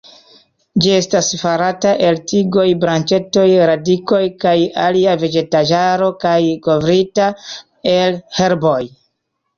[0.83, 4.55] Ĝi estas farata el tigoj, branĉetoj, radikoj kaj
[4.87, 6.35] alia vegetaĵaro kaj
[6.69, 7.29] kovrita
[7.97, 8.79] el herboj.